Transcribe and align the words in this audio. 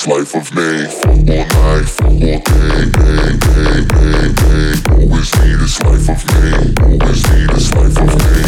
this 0.00 0.06
life 0.06 0.34
of 0.34 0.54
me. 0.54 0.86
All 1.04 1.16
night, 1.16 1.54
all 1.56 2.10
day, 2.10 2.38
day, 2.38 2.90
day, 2.90 3.36
day, 3.84 4.32
day. 4.32 4.74
Always 4.92 5.30
me, 5.40 5.54
this 5.56 5.82
life 5.82 6.08
of 6.08 6.20
me. 6.32 6.74
Always 6.82 7.22
me, 7.30 7.46
this 7.46 7.74
life 7.74 7.98
of 7.98 8.34
me. 8.34 8.39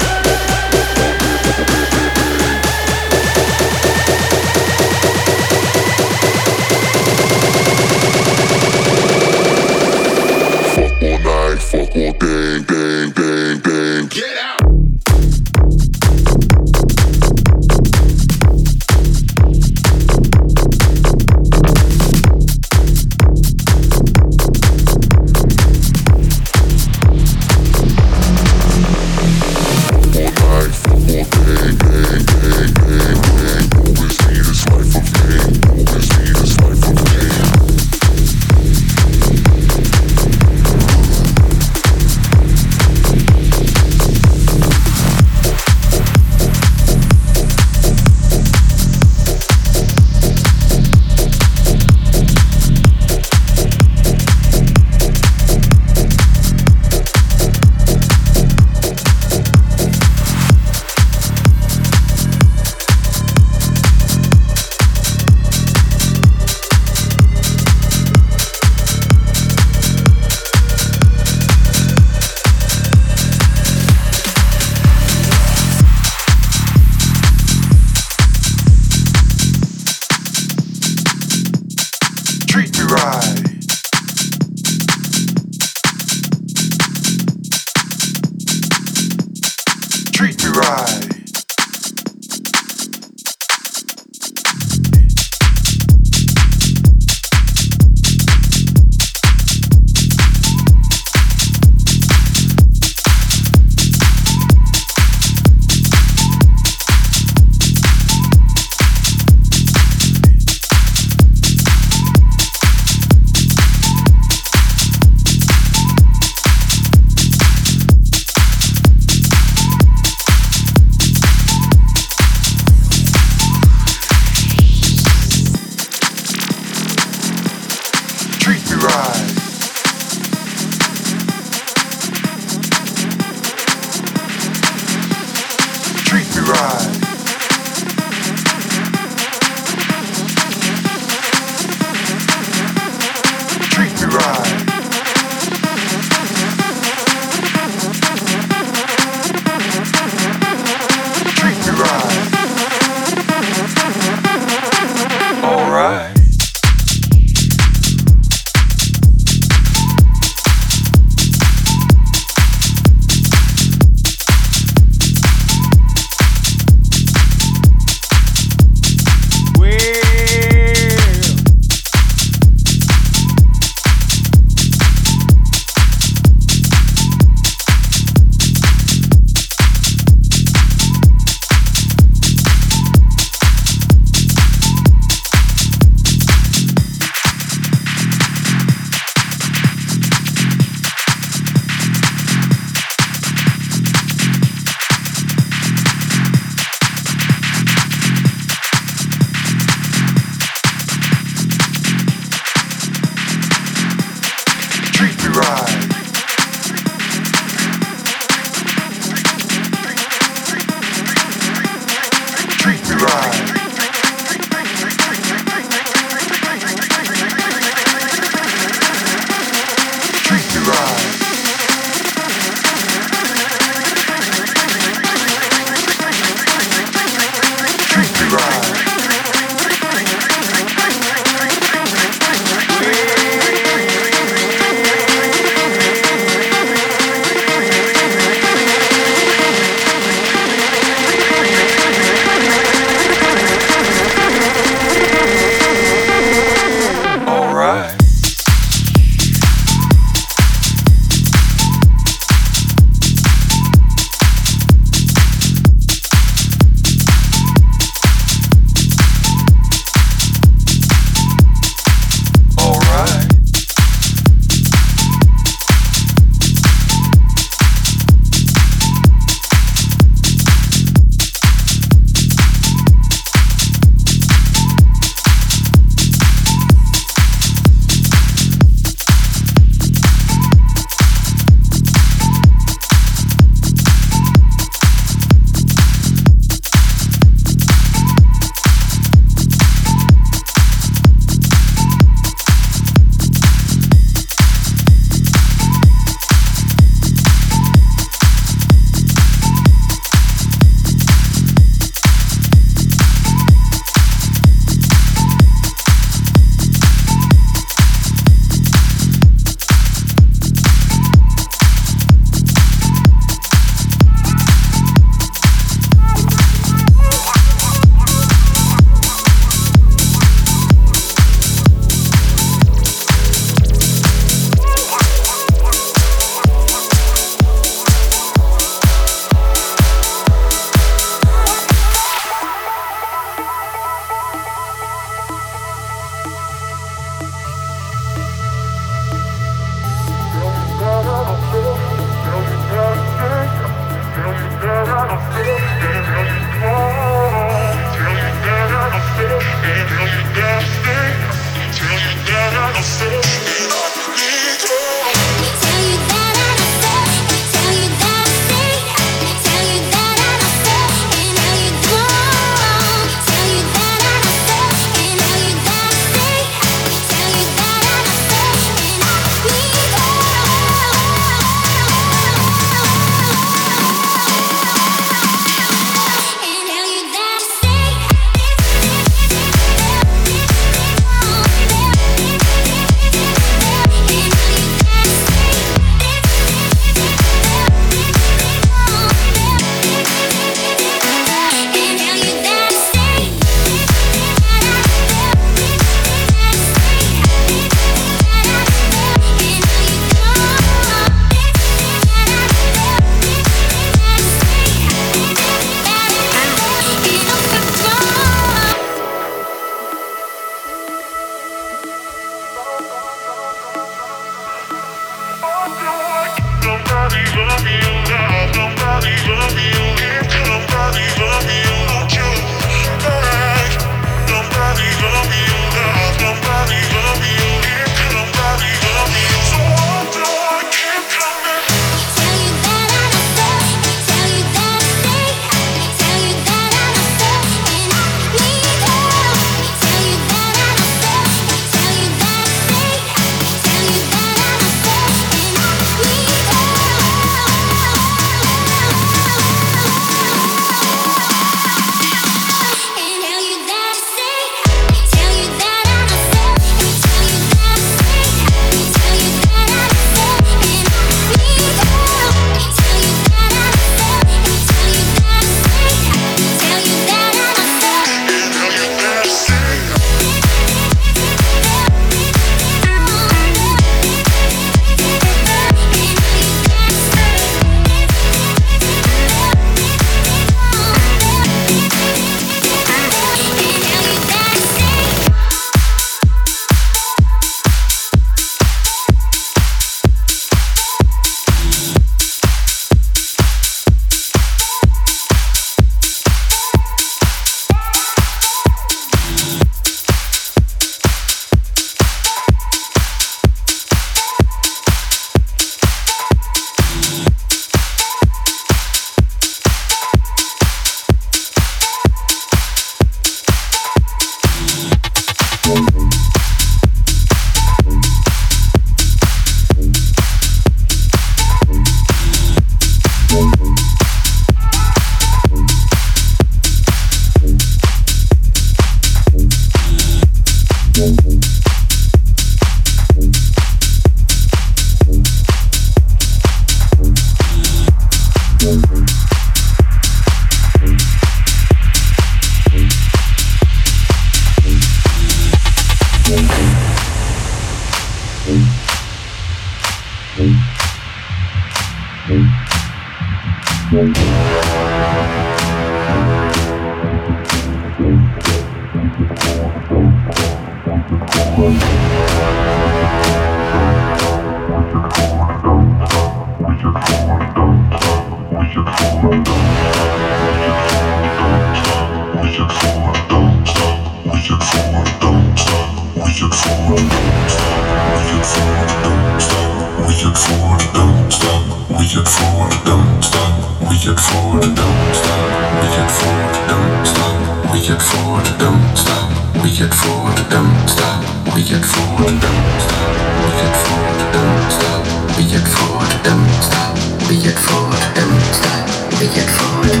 we 583.92 583.98
get 583.98 584.18
forward, 584.18 584.72
don't 584.74 585.12
stop, 585.12 585.52
we 585.76 585.88
get 585.92 586.10
forward, 586.16 586.56
don't 586.64 587.04
stop, 587.04 587.36
we 587.72 587.78
get 587.84 588.00
forward, 588.00 588.48
don't 588.56 588.96
stop, 588.96 589.28
we 589.62 589.68
get 589.68 589.92
forward, 589.92 590.40
don't 590.48 590.88
stop, 590.88 591.20
we 591.52 591.60
get 591.60 591.84
forward, 591.84 592.40
don't 592.40 592.72
stop, 592.80 593.12
we 593.36 593.52
get 593.52 593.76
forward, 593.84 594.32
don't 594.32 594.64
stop, 594.72 595.04
we 595.36 595.44
get 595.44 595.68
forward, 595.68 596.16
don't 596.24 596.48
stop, 596.64 596.96
we 597.28 597.36
get 597.36 597.58
forward, 597.60 598.00
don't 598.16 598.40
stop, 598.48 598.88
we 599.18 599.26
get 599.28 599.48
forward, 599.52 600.00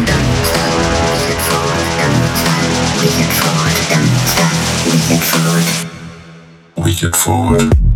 don't 3.92 4.16
stop, 4.24 4.52
we 4.88 4.96
get 5.04 5.22
forward, 5.28 5.66
we 6.76 6.94
get 6.94 7.14
forward. 7.14 7.91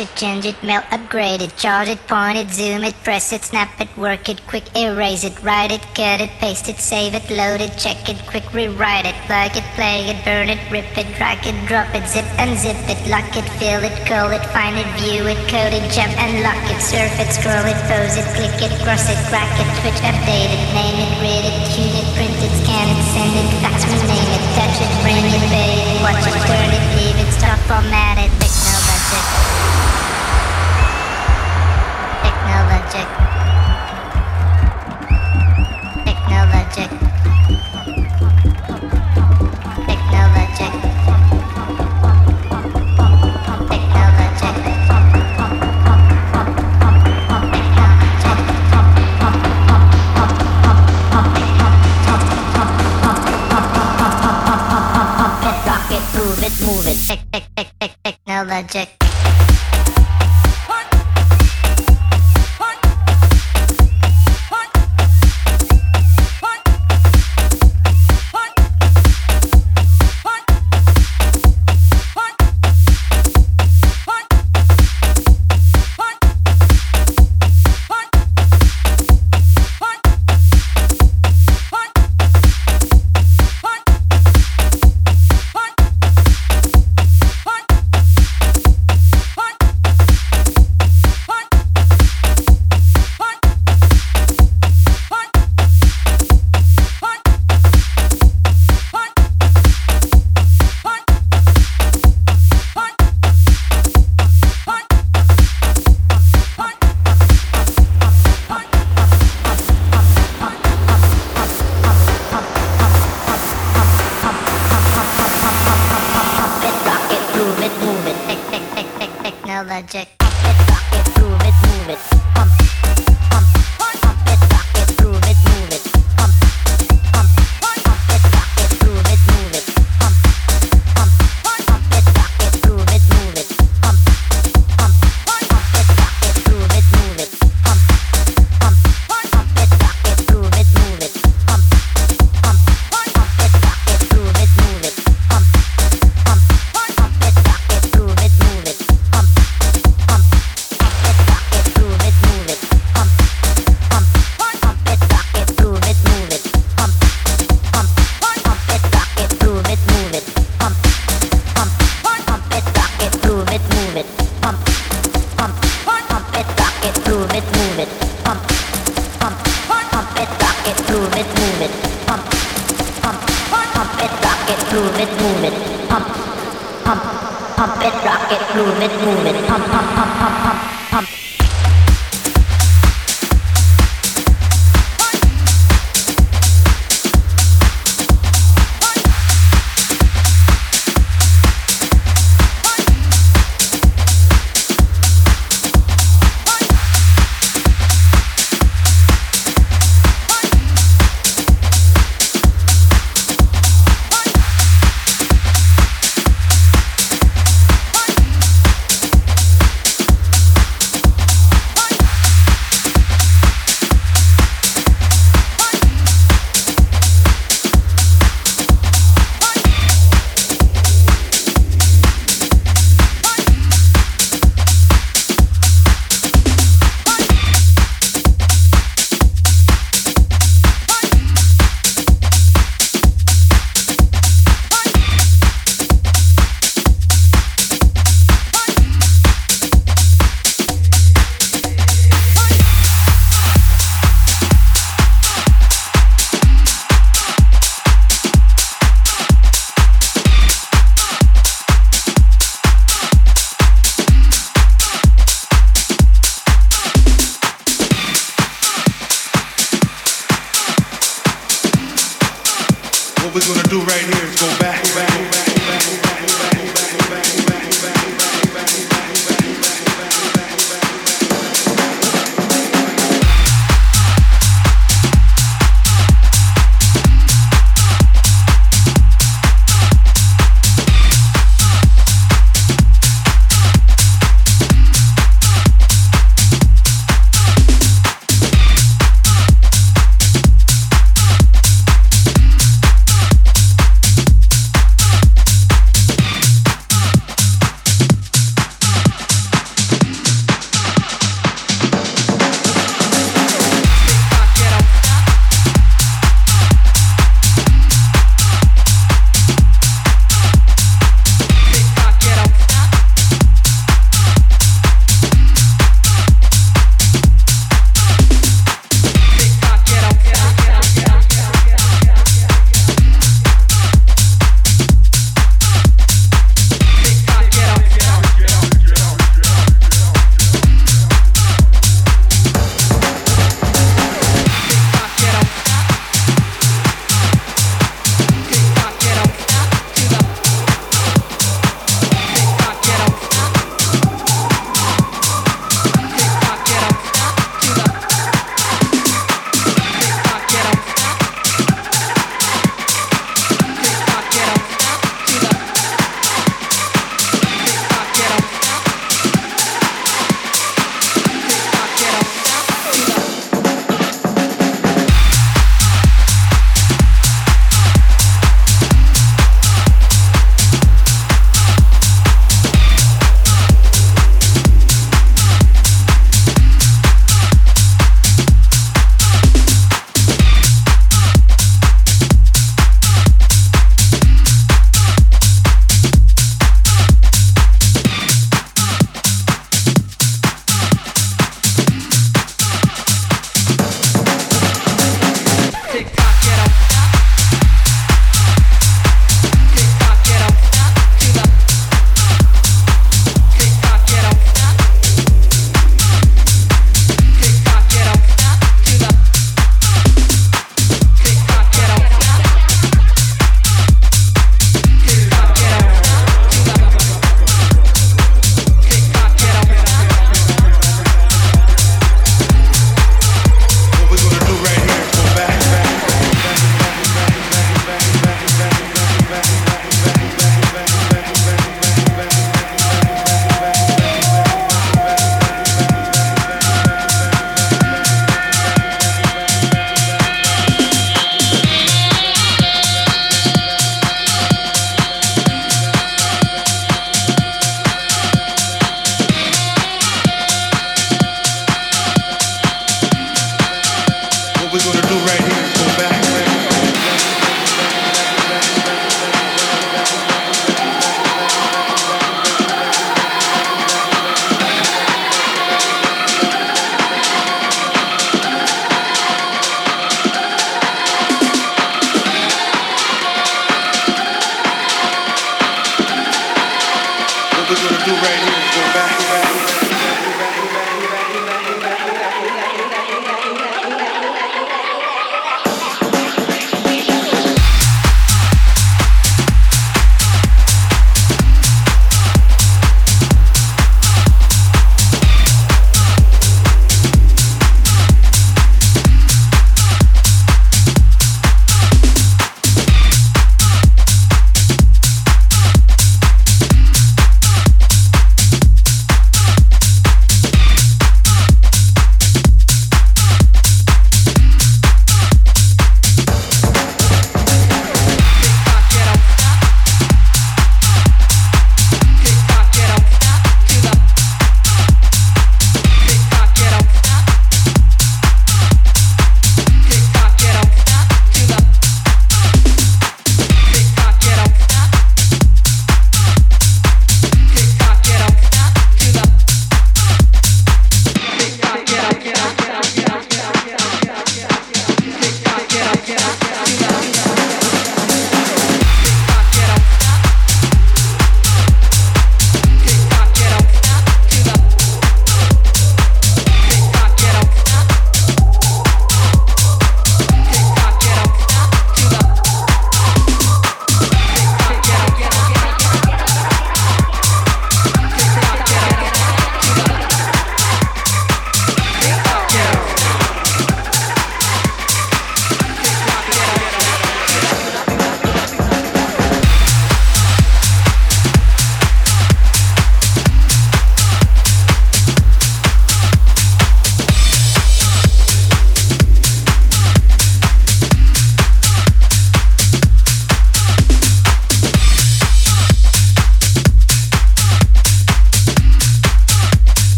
It, 0.00 0.08
change 0.16 0.46
it, 0.46 0.56
mail, 0.64 0.82
upgrade 0.90 1.42
it, 1.42 1.54
charge 1.56 1.88
it, 1.88 2.00
point 2.08 2.36
it, 2.36 2.48
zoom 2.50 2.82
it, 2.82 2.96
press 3.04 3.32
it, 3.32 3.44
snap 3.44 3.68
it, 3.80 3.88
work 3.96 4.28
it, 4.28 4.40
quick 4.46 4.64
erase 4.74 5.24
it, 5.24 5.36
write 5.44 5.70
it, 5.70 5.84
cut 5.94 6.20
it, 6.20 6.32
paste 6.40 6.68
it, 6.68 6.78
save 6.78 7.14
it, 7.14 7.28
load 7.28 7.60
it, 7.60 7.76
check 7.76 8.08
it, 8.08 8.16
quick 8.26 8.46
rewrite 8.52 9.04
it, 9.04 9.14
plug 9.28 9.52
it, 9.54 9.64
play 9.76 10.08
it, 10.08 10.16
burn 10.24 10.48
it, 10.48 10.58
rip 10.72 10.88
it, 10.96 11.06
drag 11.16 11.44
it, 11.46 11.54
drop 11.68 11.92
it, 11.94 12.06
zip 12.08 12.24
unzip 12.40 12.80
it, 12.88 13.00
lock 13.12 13.28
it, 13.36 13.44
fill 13.60 13.84
it, 13.84 13.94
call 14.08 14.32
it, 14.32 14.44
find 14.56 14.78
it, 14.80 14.88
view 14.96 15.20
it, 15.28 15.38
code 15.52 15.76
it, 15.76 15.84
jump 15.92 16.12
and 16.16 16.42
lock 16.42 16.64
it, 16.72 16.80
surf 16.80 17.12
it, 17.20 17.28
scroll 17.28 17.66
it, 17.68 17.78
pose 17.84 18.16
it, 18.16 18.26
click 18.34 18.56
it, 18.64 18.72
cross 18.80 19.04
it, 19.12 19.20
crack 19.28 19.52
it, 19.60 19.68
switch, 19.84 20.00
update 20.00 20.48
it, 20.48 20.64
name 20.72 20.96
it, 20.96 21.12
read 21.20 21.44
it, 21.44 21.56
tune 21.76 21.92
it, 21.92 22.08
print 22.16 22.40
it, 22.40 22.54
scan 22.64 22.88
it, 22.88 23.00
send 23.12 23.34
it, 23.36 23.48
fax, 23.60 23.84
rename 23.84 24.32
it, 24.32 24.44
touch 24.56 24.76
it, 24.80 24.92
bring 25.04 25.20
it, 25.28 25.44
pay 25.52 25.76
it, 25.76 26.00
watch 26.00 26.24
it, 26.24 26.36
turn 26.48 26.70
it, 26.72 26.84
leave 26.96 27.18
it, 27.20 27.30
stop, 27.36 27.60
format 27.68 28.16
it, 28.16 28.39
Technologic. 32.90 33.06
Technologic. 36.04 36.90
Technologic. 39.86 40.72
Move 56.16 56.42
it, 56.42 56.54
move 56.66 56.86
it. 58.74 58.99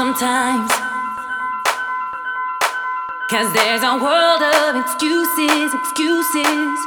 sometimes. 0.00 0.72
Cause 3.30 3.52
there's 3.52 3.82
a 3.82 3.94
world 3.98 4.40
of 4.40 4.76
excuses, 4.82 5.74
excuses. 5.74 6.78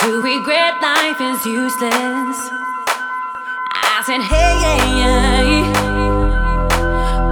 To 0.00 0.20
regret 0.20 0.74
life 0.82 1.20
is 1.22 1.46
useless. 1.46 2.38
I 3.72 4.02
said, 4.04 4.20
hey, 4.20 4.52
yeah, 4.60 5.40
hey. 5.40 5.62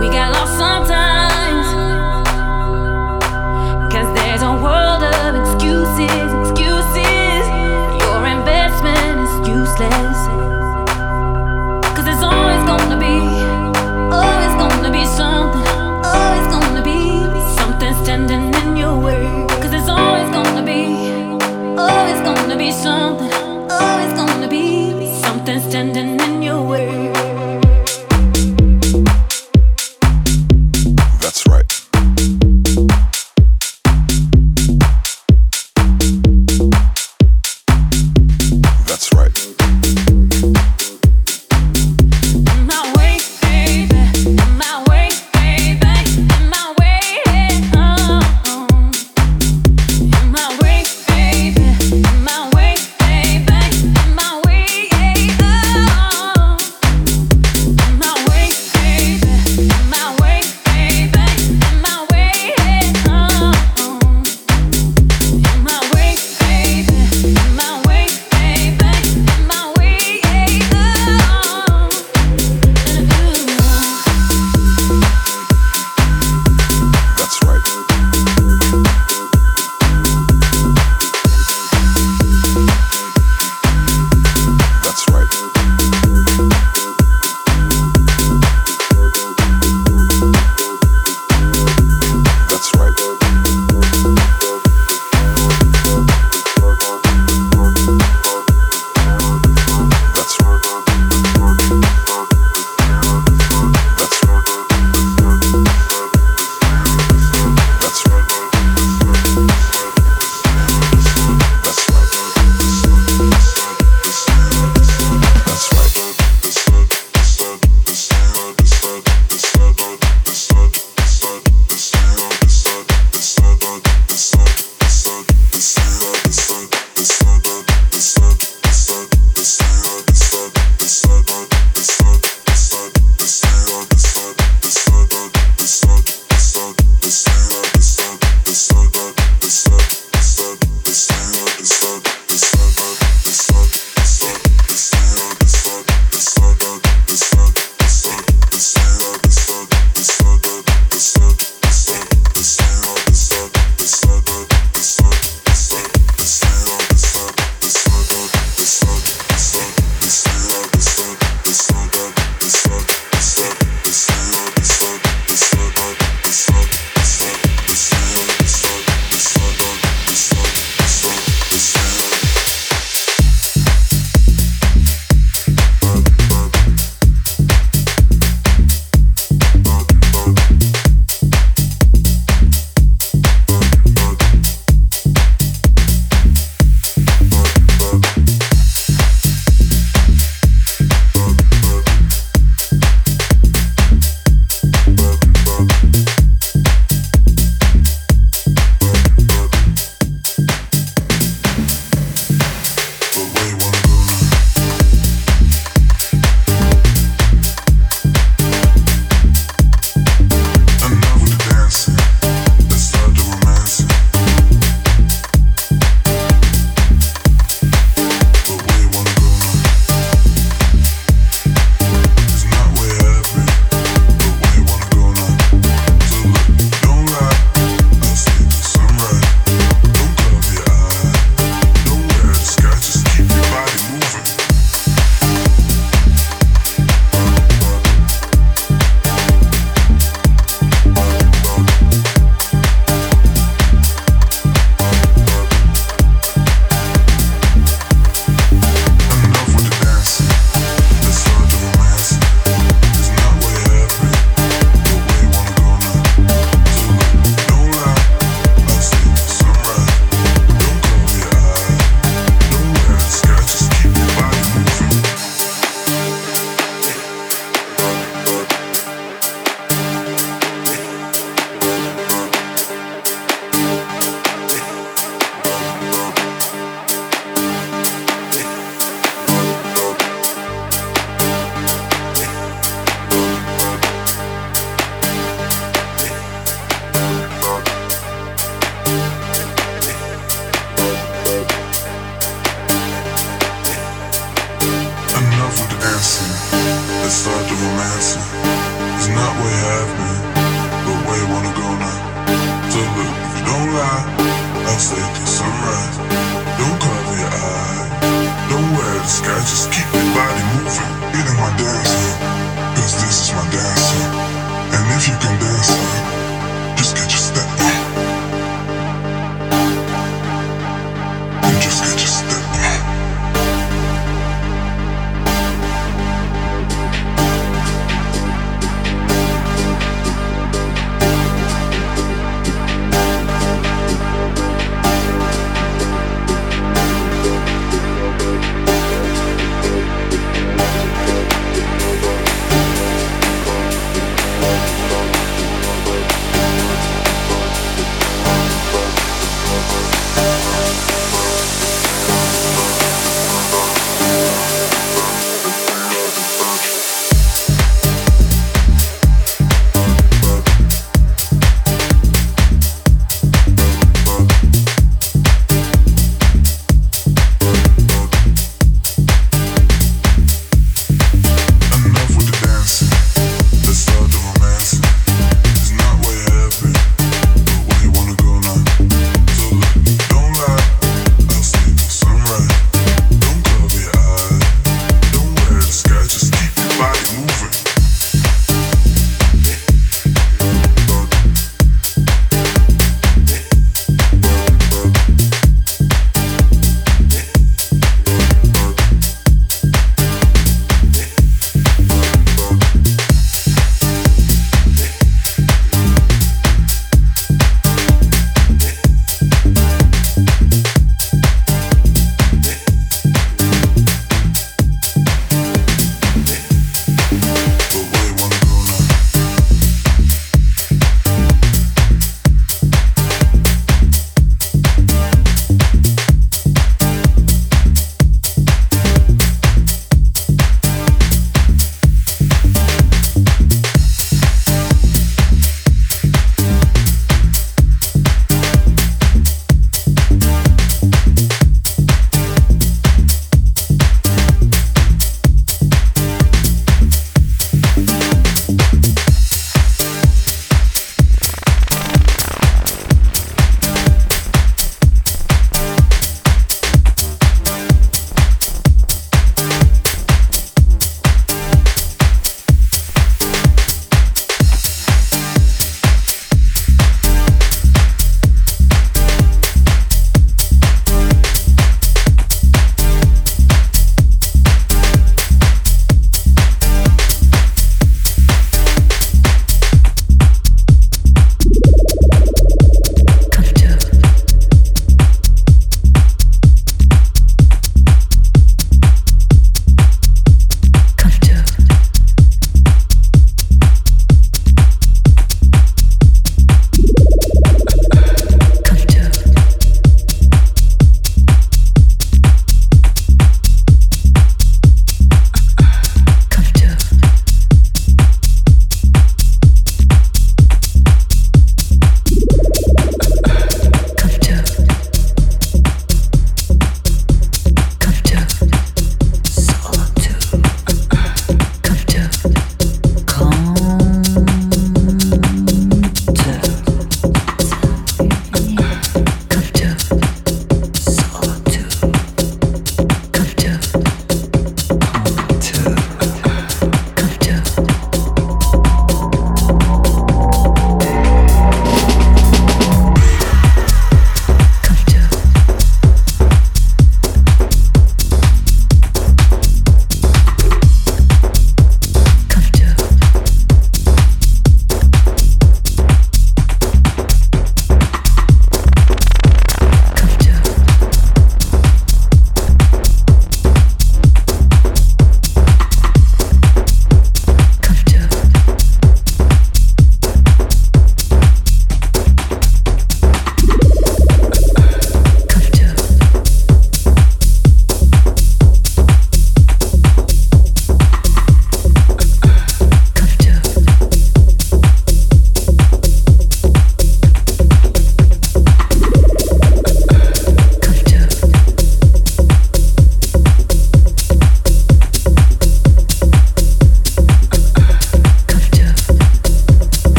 we 0.00 0.08
got 0.08 0.32
lost 0.32 0.56
sometimes. 0.56 1.17